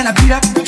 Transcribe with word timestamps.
and 0.00 0.08
I 0.08 0.12
beat 0.12 0.30
up 0.30 0.59